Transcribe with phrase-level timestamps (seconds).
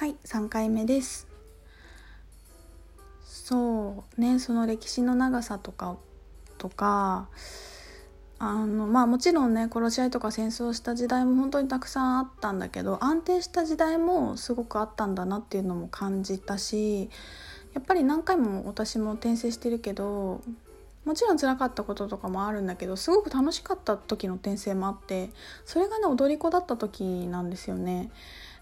[0.00, 1.28] はい3回目です
[3.22, 5.98] そうねその歴史の長さとか
[6.56, 7.28] とか
[8.38, 17.10] あのまあもちろんね殺し合いとか戦争した時代も本当にたくさんあったんだけど安定した時代もすごくあったんだなっていうのも感じたし
[17.74, 20.40] やっぱり何回も私も転生してるけど
[21.04, 25.28] もちろん辛かったこととかもあるんだけどすごく楽しかった時の転生もあって
[25.66, 28.10] それがね踊り子だった時なんですよね。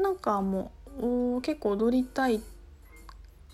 [0.00, 0.72] なんかも
[1.36, 2.40] う結構踊りたい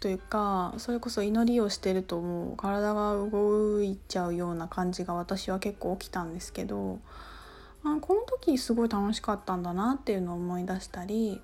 [0.00, 7.00] というかそれこそ祈りをしてるともう体が動いちゃうような感じが私は結構起きたんですけど
[7.84, 11.40] あこの時すごい楽しかったんだなっていうのを思い出したり。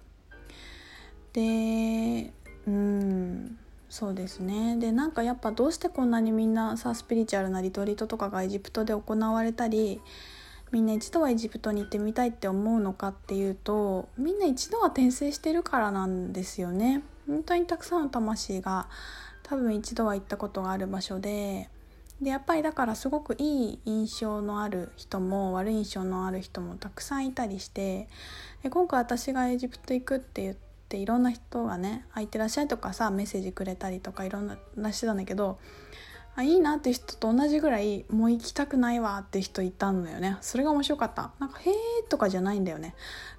[1.32, 2.32] で
[2.66, 3.58] うん
[3.90, 4.76] そうですね。
[4.76, 10.00] でなんかやっぱどうしてこんなにみんなさスピリチュアルなリトリートとかがエジプトで行われたり
[10.74, 17.04] みんな一度はエジプトに行ってみたいって思うのかっていうとみんな一度は転生してるからなんですよね。
[17.28, 18.88] 本当にたくさんの魂が
[19.44, 21.70] 多分一度は行ったことがある場所で
[22.20, 28.08] でやっぱりだからすごくいい印象のある人も悪い印象のある人もたくさんいたりして
[28.64, 30.56] で今回私がエジプト行くって言っ
[30.88, 35.60] ていろんな人がね「空いてらっしゃい」とかさメッセージくれたりとかいろんな話してたんだけど
[36.36, 40.36] あいいなって人と同じぐらいもう行きたくないわって人いたんだよね。
[40.40, 41.30] それが面白かった。
[41.38, 41.74] なんか「へえ」
[42.08, 42.94] とかじゃないんだよね。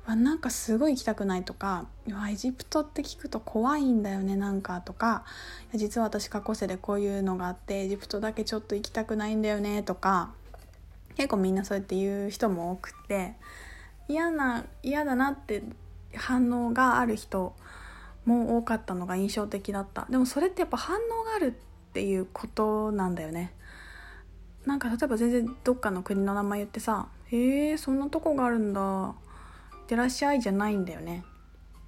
[0.07, 1.87] なんかすごい行きたくないとか
[2.29, 5.25] 「エジプトって聞くと怖いんだよねなんか」とか
[5.73, 10.31] 「実は私過去世でこういうのがあってエジプトだけちょっと行きたくないんだよね」とか。
[11.15, 13.35] 結構みんなそうやって言う人も多くて。
[14.07, 15.63] 嫌な嫌だなって
[16.15, 17.55] 反応がある人
[18.25, 20.05] も多かったのが印象的だった。
[20.09, 21.65] でもそれってやっぱ反応があるって
[21.95, 23.53] っていうことなんだよね。
[24.65, 29.15] なんか例えば全然どっかの国の名前言ってさ「へえそんなとこがあるんだ」
[29.79, 31.23] 「いってらっしゃい」じゃないんだよね。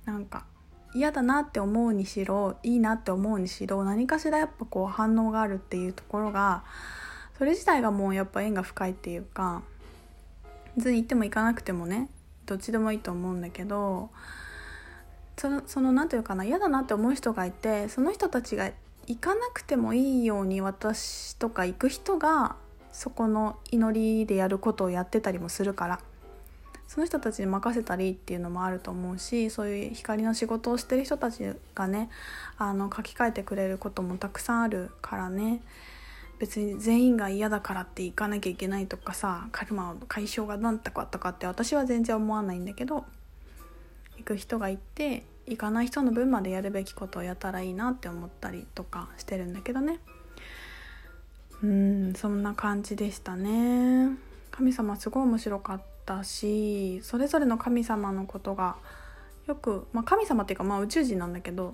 [0.05, 0.45] なんか
[0.93, 6.63] 嫌だなって思うにしろいいなって思うにしろ何かしらやっぱこう反応があるっていうところが
[7.37, 9.61] それ自体がもうやっぱ縁が深いっていうか
[10.77, 12.09] 別に行っても行かなくてもね
[12.45, 14.09] どっちでもいいと思うんだけど
[15.35, 18.71] そのその何て言うかな嫌だなって思う人がいてその人たちが
[19.07, 22.57] 行かなくてもいいように私とか行く人が
[22.91, 25.99] そこの祈りでやることをやってたりもするから
[26.87, 32.09] その人たちに任せたりっていうのもあると思うしそういう光の仕事をしてる人たちがね
[32.57, 35.61] あの書き換えてくれることもたくさんあるからね。
[36.39, 43.05] 別に全員が嫌だからって行かなきゃいけないとかさカルマの解消が何とかとかって私は全然思わないんだけど
[44.17, 49.99] 行く人がいて行かない人の分までやるべきことをやったらいいなって思ったりとかしてるんだけどね。
[51.63, 54.09] うんそんな感じでしたね。
[54.51, 58.75] 神様すごい面白かったしそれぞれの神様のことが
[59.45, 61.73] よく、まあ、神様っていうかまあ宇宙人なんだけど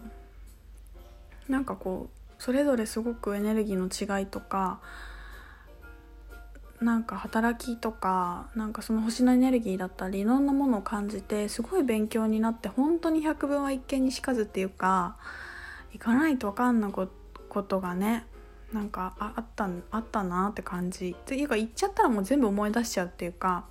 [1.47, 3.87] なんかこうそれぞれすごくエネルギーの
[4.19, 4.79] 違いとか
[6.83, 15.15] なんか働きとかなんかその星のエネルギーだったりいろんなものを感じてすごい勉強になって本当に百聞は一見にしかずっていうか
[15.93, 17.07] 行かないと分かんないこ
[17.63, 18.25] とがね
[18.73, 21.15] なんかあったあったなって感じ。
[21.17, 23.65] っていうか行っちゃったらもう全部思い出しちゃうっていうか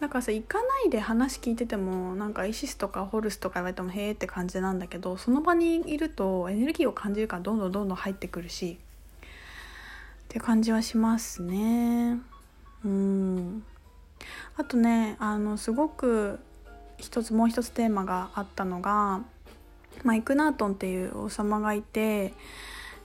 [0.00, 8.78] なんかさ行かないで話聞いててもなんかイシスとかホルスとか言われてもへえって感じなんだけどその場にいるとエネルギーを感じるからどんどんどんどん入ってくるし
[10.32, 12.18] って感じはしますね。
[12.86, 13.62] うん。
[14.56, 16.38] あとねあのすごく
[16.96, 19.20] 一つもう一つテーマがあったのが、
[20.04, 22.32] ま、イクナートンっていう王様がいて、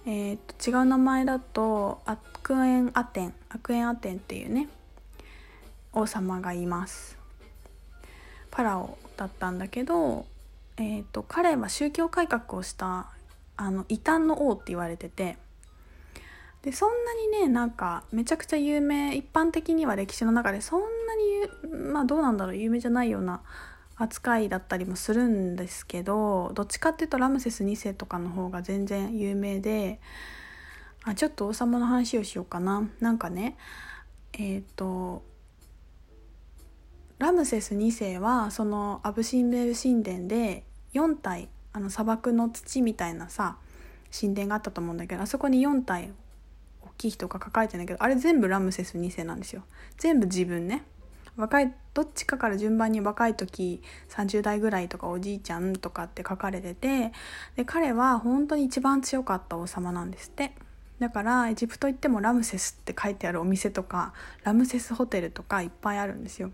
[0.06, 4.70] えー、と違う名前だとアクエンアテンアクエンアテンっていうね
[5.92, 7.18] 王様がいます。
[8.52, 10.26] パラオだったんだけど、
[10.78, 13.08] えーと彼は宗教改革をした
[13.58, 15.36] あの異端の王って言われてて
[16.68, 20.86] でそんなにねなんかめちゃくちゃ有名一般的には歴史の中でそんな
[21.78, 23.40] にまあどうなんだろう有名じゃないような
[23.96, 30.02] 扱いだったりもするんですけどどっちかっていうとラムセス2世とかの方が全然有名で
[31.06, 32.90] あちょっと王様の話をしようかな。
[33.00, 33.56] なんかね
[34.34, 35.24] えっ、ー、と
[37.18, 43.56] ラムセス2世はそのアブシンベル神殿で4体あの砂漠の土みたいなさ
[44.12, 46.12] 神殿があったと思うんだけどあそこに4体
[46.98, 49.64] きい人が抱えてんだけどあれ全部ラムセス2世なんですよ。
[49.98, 50.84] 全部自分ね。
[51.36, 57.12] 若いどっちかから順番に若い時30代ぐらいとかおじいちゃんとかって書かれてて
[57.56, 60.52] で彼は本当に一番強かった王様なんですって。
[61.00, 64.14] だからエジプト行ってもラムセスって書いてあるお店とか
[64.44, 66.52] ラムセスホテルとかいっぱいあるんですよ。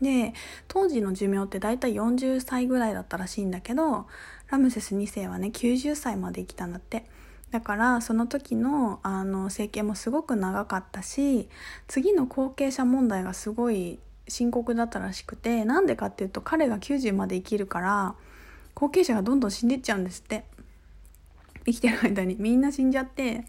[0.00, 0.32] で
[0.68, 4.06] 当時の寿命って大体40歳ぐらいだったらしいんだけど
[4.48, 7.04] ラムセス2世はね90歳まで生きたんだって。
[7.50, 11.48] だからその時のあの政権もすごく長かったし
[11.86, 13.98] 次の後継者問題がすごい
[14.28, 18.14] 深刻だったらしくてなんでかっていうと彼が90まで生きるから
[18.74, 20.44] 後継者がどんどん死んでっちゃうんですって。
[21.64, 22.36] 生きてる間に。
[22.38, 23.44] みんな死んじゃって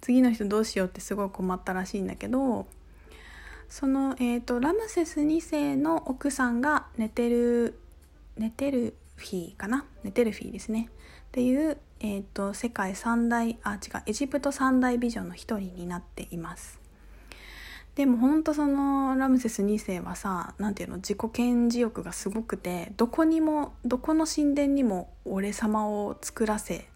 [0.00, 2.66] 次の人どうしようってすごい困ったらしいんだけど
[3.68, 7.78] その、えーと、ラムセス2世の奥さんが寝てる
[8.36, 9.84] 寝てるフィーかな？
[10.02, 10.88] 寝てるフィーですね。
[10.90, 16.78] っていう、えーと、世界三大あ違うエジプト三大美女の一人になっています。
[17.94, 26.86] でもほんとそのラムセス2世はさ何ていうの自己顕示欲がすごくてどこにもどこの神殿にも俺様を作らせ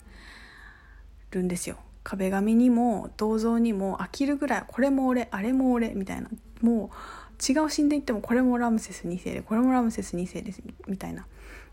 [1.30, 1.78] るんですよ。
[2.04, 6.28] 壁紙にも銅像にも飽きるぐらいこれも俺あれも俺みたいな。
[6.60, 11.26] もう違う神殿行ってもこれもラムセス2世でこれもラムセス2世ですみたいな。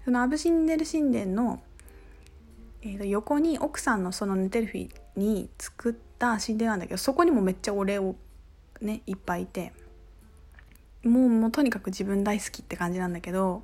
[0.06, 1.62] そのアブシンデル神殿の、
[2.86, 8.16] えー、と横に奥さんのそのネテルフィに作った神殿なんだけどそこにもめっちゃ俺を
[8.80, 9.74] ねいっぱいいて
[11.04, 13.64] もうもうとにかく自分大好きって感じなんだけど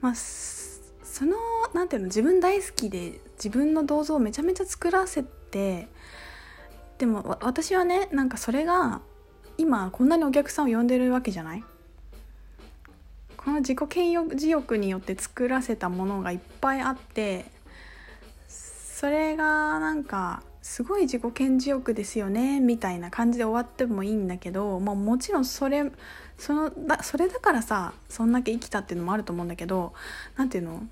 [0.00, 1.36] まあその
[1.74, 5.88] 何ていうの自分大好きで自分の銅像をめちゃめちゃ作らせて
[6.98, 9.00] でも私はねなんかそれが
[9.58, 11.64] 今こんなにお客さんを呼んでるわけじゃない？
[13.36, 17.53] この自己顕示欲によって作らせたものがいっぱいあって
[18.94, 25.90] それがなんかすごい自己顕示欲ですよねみたいな感じで終わってもいいんだけど、まあ、もちろんそれ
[26.38, 29.94] そのだそれだからさそんだけ生きたっていうのもあると思うんだけど
[30.36, 30.84] 何ていうの？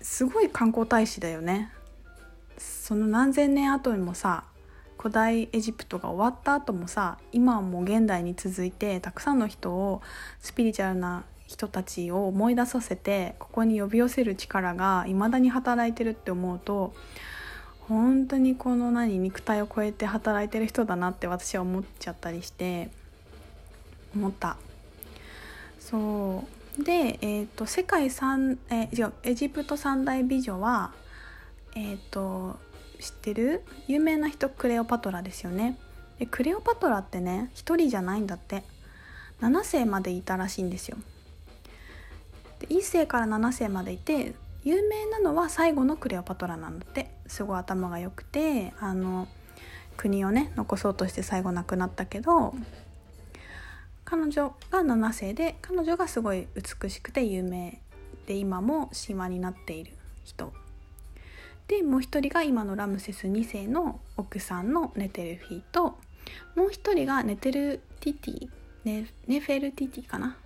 [0.00, 1.72] すごい観光大使だよね。
[2.58, 4.44] その何千年後にもさ
[4.98, 10.00] 古代エジプトが終わった後もさ今はもう現代に続いてたくさんの人を
[10.38, 16.94] スピリチュアルな人たちを思い出させてここに呼び寄せる力が未だに働いてるって思うと
[17.88, 22.90] 本当にこの何肉体を超えて働いてる人だなって私は思っちゃったりして
[24.14, 24.58] 思った。
[25.80, 26.44] そ
[26.78, 26.84] う。
[26.84, 30.92] で、えーと、世界三え違うエジプト三大美女は
[31.74, 32.58] えっ、ー、と
[33.00, 33.64] 知ってる？
[33.86, 35.78] 有名な人クレオパトラですよね。
[36.18, 38.64] でクレオパトラってね一人じゃないんだって。
[39.40, 40.98] 7世までいたらしいんですよ。
[42.68, 44.34] 1世から7世までいて
[44.64, 47.18] 有名なのは最後のクレオパトラなんだって。
[47.28, 49.28] すごい頭が良くてあの
[49.96, 52.54] 国をね残そうとして最後亡くなったけど
[54.04, 56.48] 彼女が7世で彼女がすごい
[56.80, 57.80] 美しくて有名
[58.26, 59.92] で今も神話になっている
[60.24, 60.52] 人。
[61.66, 65.98] でもう一人が今のラムセス2世の奥さんのネテルフィと
[66.56, 68.48] もう一人がネテルティティ
[68.84, 70.38] ネネフェルティティかな？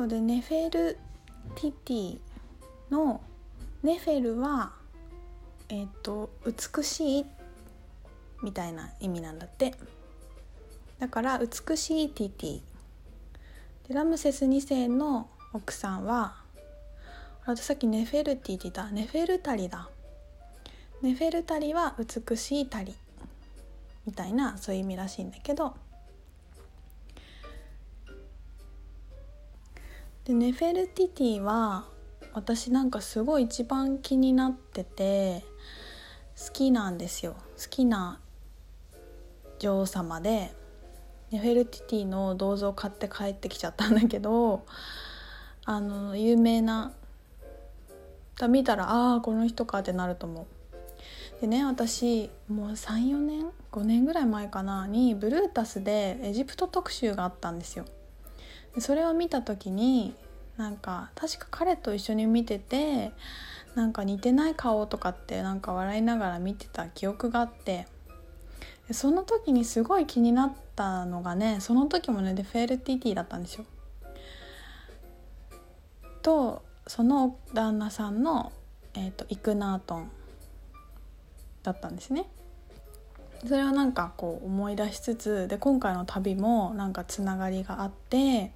[0.00, 0.96] そうでネフェル
[1.56, 2.18] ティティ
[2.90, 3.20] の
[3.82, 4.72] ネフェルは
[5.68, 7.26] えっ、と美しい
[8.42, 9.74] みたいな意味なんだって。
[10.98, 12.60] だから美しいティティ。
[13.88, 16.34] でラムセス2世の奥さんは
[17.44, 19.90] 私さっきネフェルティって言ったネフェルタリだ。
[21.02, 22.94] ネフェルタリは美しいタリ
[24.06, 25.74] みたいなそういう意味らしいんだけど。
[30.30, 31.86] でネフェルティティは
[32.34, 35.42] 私なんかすごい一番気になってて
[36.38, 38.20] 好きなんですよ好きな
[39.58, 40.52] 女王様で
[41.32, 44.64] ネフェルティティの銅像を買って帰ってきちゃったんだけど
[45.64, 46.92] あの有名な
[48.48, 51.40] 見たらああこの人かってなると思う。
[51.40, 57.84] でね私もう34年5年ぐらい前かなにブルータスでエジプト特集があったんですよ。
[58.78, 60.14] それを見た時に
[60.56, 63.12] なんか確か彼と一緒に見てて
[63.74, 67.86] なんか似てない顔とかってなんか笑いながら見てた記憶があって
[68.92, 73.64] その時にすごい気になったのがねその時もねデフェルティティだったんですよ。
[76.22, 78.52] とその旦那さんの、
[78.94, 80.10] えーと、イクナートン
[81.62, 82.28] だったんですね。
[83.46, 88.52] それはなんかこう思い出しつつで今回の旅もなんかつながりがあって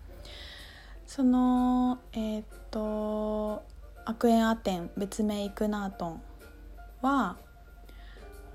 [1.06, 3.62] そのえっ、と
[4.04, 6.22] アクエンアテン別名イクナートン
[7.02, 7.36] は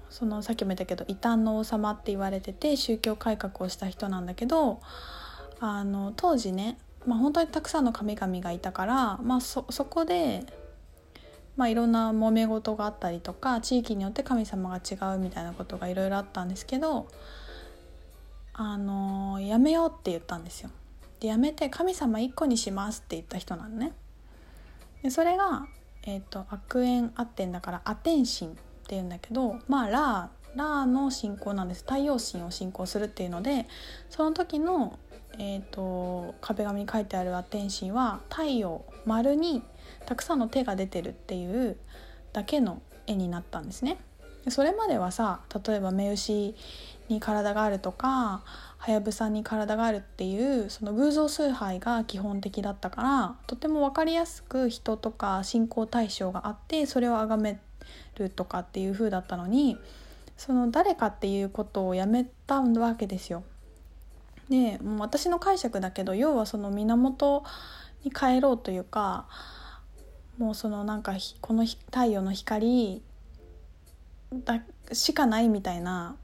[0.09, 4.81] そのさっきも言ったけど異端の王様って言われてて宗教改革をした人なんだけど
[5.59, 10.45] あの当時ね、まあ、本当にたくさんの神々がいたから、まあそ、そこで、
[11.57, 17.07] まあ、いろんな揉め事があったりとか地域によって神様が違うみたいなことがいろいろあったんですけど
[18.53, 20.69] あのやめようって言ったんですよ。
[21.19, 23.93] でやめて神様一個にしますって言った人なのね。
[25.03, 25.67] でそれが、
[26.03, 28.53] えーと、悪縁悪天だからアテンシンっ
[28.87, 33.67] ていうんだけどまあラーラーの信仰なんです太陽神を信仰するっていうので
[34.09, 34.97] その時の、
[35.37, 39.61] えーと、壁紙に書いてあるアテンシンは太陽丸に
[40.05, 41.77] たくさんの手が出てるっていう
[42.33, 43.97] だけの絵になったんですね。
[44.47, 46.55] それまではさ例えば目牛
[47.09, 48.43] に体があるとか
[48.79, 57.59] はやぶさに体があるっていうその偶像崇拝が基本的だったからとても分かりやすく人とか信仰対象があってそれを崇め
[58.15, 59.77] るとかっていう風だったのに
[60.37, 63.43] その誰かっていうことをやめたわけですよ。
[64.49, 67.43] でもう私の解釈だけど要はその源
[68.05, 69.27] に帰ろうというか
[70.37, 73.03] もうそのなんかこの太陽の光
[74.33, 74.61] だ
[74.93, 76.15] しかないみたいな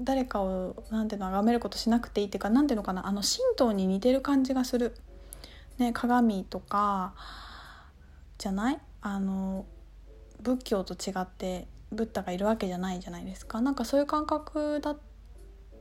[0.00, 4.94] 誰かをなんていうの崇めることしなくていいっていうかなんていうのかなあの神道に似てる感じがする。
[5.78, 7.14] ね、鏡とか
[8.36, 8.80] じゃない？
[9.00, 9.64] あの
[10.40, 14.96] 仏教と違ってブッダがいるわけじゃないじゃないですかなんかそういう感覚だ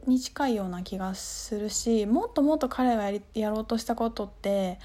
[0.05, 4.79] に近いような気がするしもっともっと彼がやりやろうとしたことって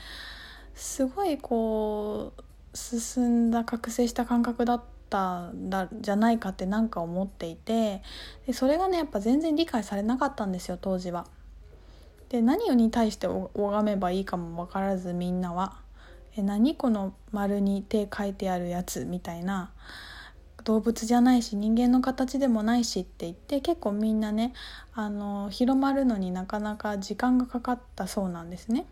[0.75, 8.02] すごいこう進んだ覚醒した感覚だったたんだじゃないかって何か思っていて
[8.47, 11.26] でそれがねやっぱ全然理解されなかったんですよ当時は。
[12.31, 15.76] で何に対して拝めばいいかも分からずみんなは
[16.35, 19.71] 「え何この丸に手書いてあるやつ」みたいな
[20.64, 24.54] 動物じゃないし人間の形でもないしって言って結構みんなね
[24.95, 28.87] あの広まるのになかなか時間がかかったそうなんですね。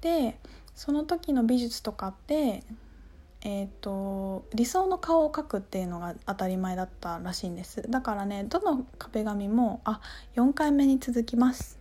[0.00, 0.38] で
[0.76, 2.62] その時の美術とかって
[3.42, 7.82] えーと、理想の顔を描くっていうのが当たり前だったらしいんです。
[7.90, 10.00] だからねどの壁紙もあ
[10.36, 11.79] 4回目に続きます。